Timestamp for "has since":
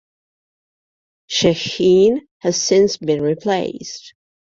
2.39-2.97